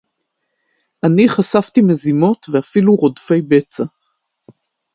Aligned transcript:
אני 1.05 1.29
חשפתי 1.29 1.81
מזימות 1.81 2.45
ואפילו 2.53 2.95
רודפי 2.95 3.41
בצע 3.41 3.83